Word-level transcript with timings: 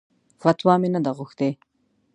فتوا 0.41 0.73
مې 0.81 0.89
نه 0.93 0.99
ده 1.05 1.11
غوښتې. 1.17 1.49